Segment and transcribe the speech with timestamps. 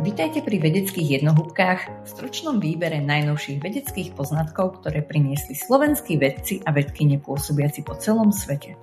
[0.00, 6.72] Vítajte pri vedeckých jednohúbkách v stručnom výbere najnovších vedeckých poznatkov, ktoré priniesli slovenskí vedci a
[6.72, 8.80] vedky nepôsobiaci po celom svete.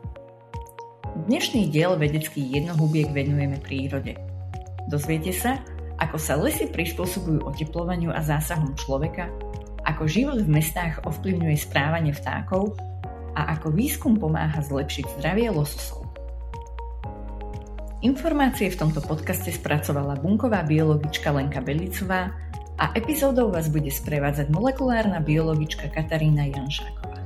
[1.25, 4.14] Dnešný diel vedeckých jednohúbiek venujeme prírode.
[4.93, 5.57] Dozviete sa,
[5.98, 9.34] ako sa lesy prispôsobujú oteplovaniu a zásahom človeka,
[9.89, 12.77] ako život v mestách ovplyvňuje správanie vtákov
[13.34, 16.07] a ako výskum pomáha zlepšiť zdravie lososov.
[17.98, 22.29] Informácie v tomto podcaste spracovala bunková biologička Lenka Belicová
[22.78, 27.18] a epizódou vás bude sprevádzať molekulárna biologička Katarína Janšáková.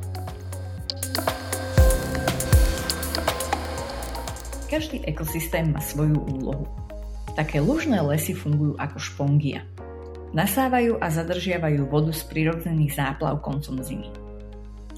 [4.71, 6.63] Každý ekosystém má svoju úlohu.
[7.35, 9.67] Také lužné lesy fungujú ako špongia.
[10.31, 14.07] Nasávajú a zadržiavajú vodu z prirodzených záplav koncom zimy.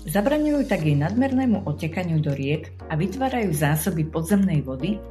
[0.05, 5.01] Zabraňujú tak jej nadmernému otekaniu do riek a vytvárajú zásoby podzemnej vody,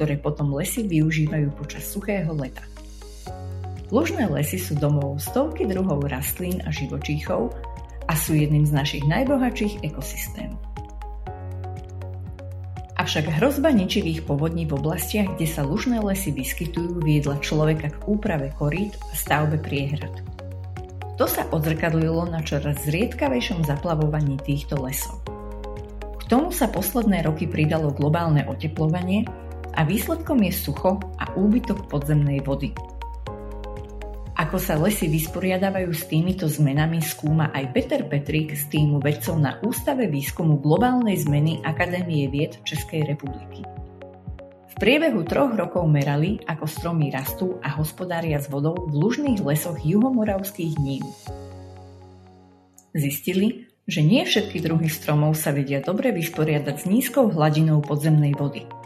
[0.00, 2.64] ktoré potom lesy využívajú počas suchého leta.
[3.92, 7.52] Lužné lesy sú domov stovky druhov rastlín a živočíchov
[8.08, 10.56] a sú jedným z našich najbohatších ekosystémov.
[12.96, 18.56] Avšak hrozba ničivých povodní v oblastiach, kde sa lužné lesy vyskytujú, viedla človeka k úprave
[18.56, 20.16] korít a stavbe priehrad.
[21.20, 25.20] To sa odzrkadlilo na čoraz zriedkavejšom zaplavovaní týchto lesov.
[26.16, 29.28] K tomu sa posledné roky pridalo globálne oteplovanie
[29.74, 32.74] a výsledkom je sucho a úbytok podzemnej vody.
[34.40, 39.60] Ako sa lesy vysporiadávajú s týmito zmenami skúma aj Peter Petrik z týmu vedcov na
[39.60, 43.60] Ústave výskumu globálnej zmeny Akadémie vied Českej republiky.
[44.64, 49.76] V priebehu troch rokov merali, ako stromy rastú a hospodária s vodou v lužných lesoch
[49.84, 51.04] juhomoravských nív.
[52.96, 58.64] Zistili, že nie všetky druhy stromov sa vedia dobre vysporiadať s nízkou hladinou podzemnej vody–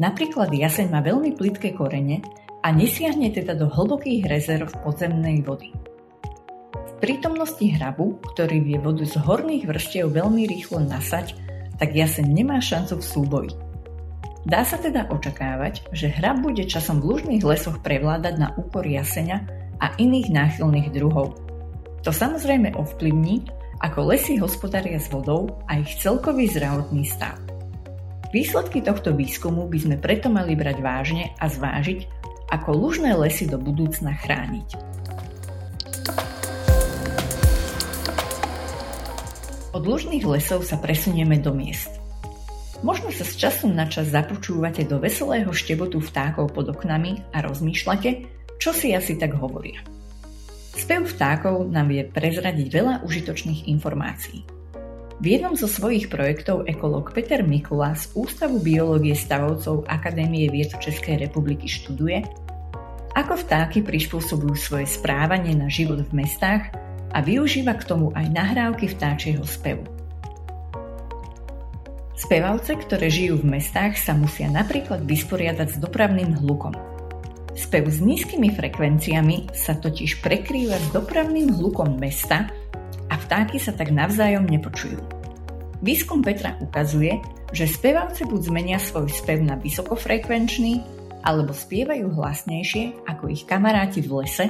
[0.00, 2.24] Napríklad jaseň má veľmi plitké korene
[2.64, 5.76] a nesiahne teda do hlbokých rezerv podzemnej vody.
[6.72, 11.36] V prítomnosti hrabu, ktorý vie vodu z horných vrstiev veľmi rýchlo nasať,
[11.76, 13.52] tak jaseň nemá šancu v súboji.
[14.48, 19.36] Dá sa teda očakávať, že hrab bude časom v lužných lesoch prevládať na úkor jaseňa
[19.84, 21.36] a iných náchylných druhov.
[22.04, 23.44] To samozrejme ovplyvní,
[23.84, 27.49] ako lesy hospodária s vodou a ich celkový zdravotný stav.
[28.30, 32.06] Výsledky tohto výskumu by sme preto mali brať vážne a zvážiť,
[32.54, 34.68] ako lužné lesy do budúcna chrániť.
[39.74, 41.90] Od lužných lesov sa presunieme do miest.
[42.86, 48.10] Možno sa z času na čas započúvate do veselého štebotu vtákov pod oknami a rozmýšľate,
[48.62, 49.82] čo si asi tak hovoria.
[50.78, 54.59] Spev vtákov nám vie prezradiť veľa užitočných informácií.
[55.20, 61.20] V jednom zo svojich projektov ekolog Peter Mikula z Ústavu biológie stavovcov Akadémie vied Českej
[61.20, 62.24] republiky študuje,
[63.12, 66.72] ako vtáky prispôsobujú svoje správanie na život v mestách
[67.12, 69.84] a využíva k tomu aj nahrávky vtáčieho spevu.
[72.16, 76.72] Spevavce, ktoré žijú v mestách, sa musia napríklad vysporiadať s dopravným hlukom.
[77.52, 82.48] Spev s nízkymi frekvenciami sa totiž prekrýva s dopravným hlukom mesta,
[83.20, 84.98] vtáky sa tak navzájom nepočujú.
[85.84, 87.20] Výskum Petra ukazuje,
[87.52, 90.80] že spevavce buď zmenia svoj spev na vysokofrekvenčný,
[91.20, 94.46] alebo spievajú hlasnejšie ako ich kamaráti v lese,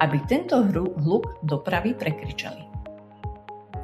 [0.00, 2.68] aby tento hru hluk dopravy prekričali.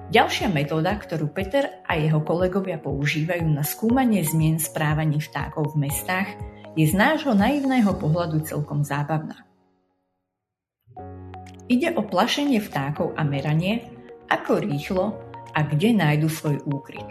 [0.07, 6.31] Ďalšia metóda, ktorú Peter a jeho kolegovia používajú na skúmanie zmien správaní vtákov v mestách,
[6.79, 9.43] je z nášho naivného pohľadu celkom zábavná.
[11.67, 13.96] Ide o plašenie vtákov a meranie,
[14.31, 15.05] ako rýchlo
[15.57, 17.07] a kde nájdu svoj úkryt.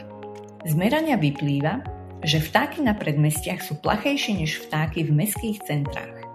[0.66, 1.82] Z merania vyplýva,
[2.26, 6.26] že vtáky na predmestiach sú plachejšie než vtáky v mestských centrách.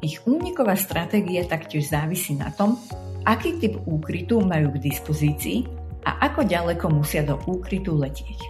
[0.00, 2.80] Ich úniková stratégia taktiež závisí na tom,
[3.28, 5.68] aký typ úkrytu majú k dispozícii
[6.08, 8.40] a ako ďaleko musia do úkrytu letieť.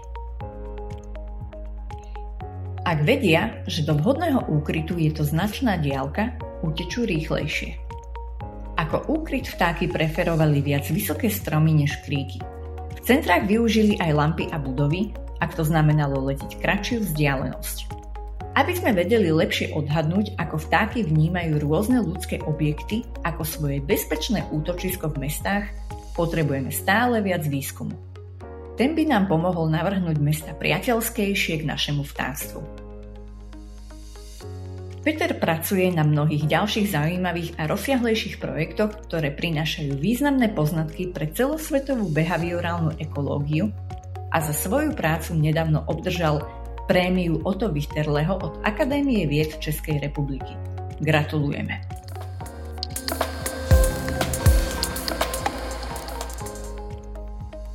[2.87, 7.90] Ak vedia, že do vhodného úkrytu je to značná diálka, utečú rýchlejšie.
[8.81, 12.41] Ako úkryt vtáky preferovali viac vysoké stromy než kríky.
[12.97, 17.77] V centrách využili aj lampy a budovy, ak to znamenalo letiť kratšiu vzdialenosť.
[18.57, 25.13] Aby sme vedeli lepšie odhadnúť, ako vtáky vnímajú rôzne ľudské objekty ako svoje bezpečné útočisko
[25.13, 25.69] v mestách,
[26.17, 27.95] potrebujeme stále viac výskumu.
[28.81, 32.80] Ten by nám pomohol navrhnúť mesta priateľskejšie k našemu vtáctvu.
[35.11, 42.15] Peter pracuje na mnohých ďalších zaujímavých a rozsiahlejších projektoch, ktoré prinášajú významné poznatky pre celosvetovú
[42.15, 43.75] behaviorálnu ekológiu
[44.31, 46.47] a za svoju prácu nedávno obdržal
[46.87, 50.55] prémiu Oto Vichterleho od Akadémie vied Českej republiky.
[51.03, 51.83] Gratulujeme.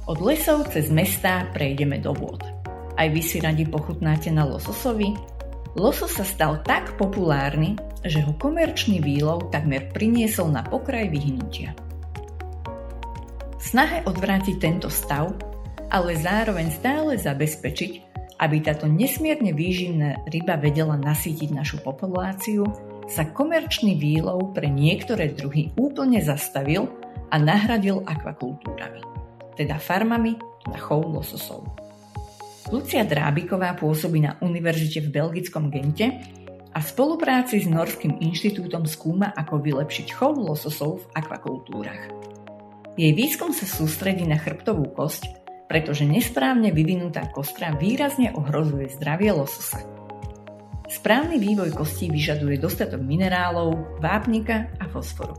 [0.07, 2.47] Od lesov cez mesta prejdeme do vôd.
[2.95, 5.34] Aj vy si radi pochutnáte na lososovi,
[5.75, 7.75] Losos sa stal tak populárny,
[8.07, 11.75] že ho komerčný výlov takmer priniesol na pokraj vyhnutia.
[13.59, 15.35] Snahe odvrátiť tento stav,
[15.91, 17.91] ale zároveň stále zabezpečiť,
[18.39, 22.63] aby táto nesmierne výživná ryba vedela nasýtiť našu populáciu,
[23.05, 26.87] sa komerčný výlov pre niektoré druhy úplne zastavil
[27.29, 29.15] a nahradil akvakultúrami
[29.55, 30.35] teda farmami
[30.67, 31.63] na chov lososov.
[32.73, 36.09] Lucia Drábiková pôsobí na univerzite v belgickom Gente
[36.73, 42.09] a v spolupráci s Norským inštitútom skúma, ako vylepšiť chov lososov v akvakultúrach.
[42.97, 45.29] Jej výskum sa sústredí na chrbtovú kosť,
[45.69, 49.85] pretože nesprávne vyvinutá kostra výrazne ohrozuje zdravie lososa.
[50.89, 55.37] Správny vývoj kostí vyžaduje dostatok minerálov, vápnika a fosforu.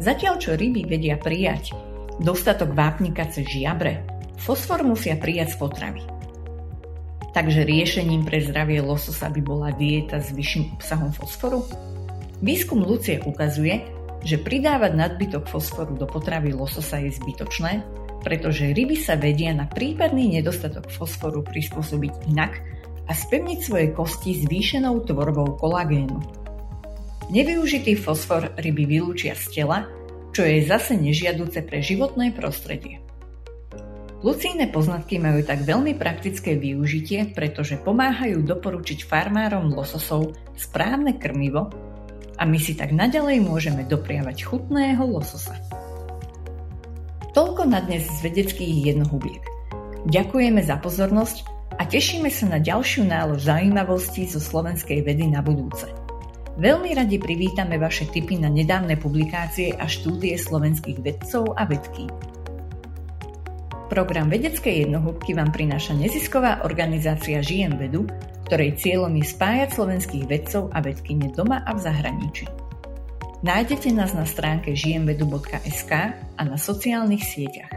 [0.00, 1.76] Zatiaľ čo ryby vedia prijať
[2.24, 4.00] dostatok vápnika cez žiabre,
[4.40, 6.13] fosfor musia prijať z potravy.
[7.34, 11.66] Takže riešením pre zdravie lososa by bola dieta s vyšším obsahom fosforu?
[12.38, 13.82] Výskum Lucie ukazuje,
[14.22, 17.82] že pridávať nadbytok fosforu do potravy lososa je zbytočné,
[18.22, 22.62] pretože ryby sa vedia na prípadný nedostatok fosforu prispôsobiť inak
[23.04, 26.22] a spevniť svoje kosti zvýšenou tvorbou kolagénu.
[27.34, 29.84] Nevyužitý fosfor ryby vylúčia z tela
[30.34, 32.98] čo je zase nežiaduce pre životné prostredie.
[34.24, 41.68] Lucíne poznatky majú tak veľmi praktické využitie, pretože pomáhajú doporučiť farmárom lososov správne krmivo
[42.40, 45.60] a my si tak naďalej môžeme dopriavať chutného lososa.
[47.36, 49.44] Toľko na dnes z vedeckých jednohubiek.
[50.08, 51.44] Ďakujeme za pozornosť
[51.76, 55.84] a tešíme sa na ďalšiu nálož zaujímavostí zo slovenskej vedy na budúce.
[56.56, 62.33] Veľmi radi privítame vaše tipy na nedávne publikácie a štúdie slovenských vedcov a vedký.
[63.84, 68.08] Program Vedecké jednohúbky vám prináša nezisková organizácia Žijem vedu,
[68.48, 72.48] ktorej cieľom je spájať slovenských vedcov a vedkyne doma a v zahraničí.
[73.44, 77.72] Nájdete nás na stránke žijemvedu.sk a na sociálnych sieťach.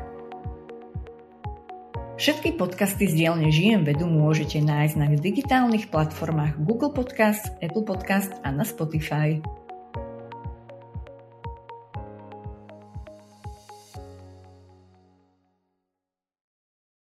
[2.18, 8.32] Všetky podcasty z dielne Žijem vedu môžete nájsť na digitálnych platformách Google Podcast, Apple Podcast
[8.42, 9.44] a na Spotify.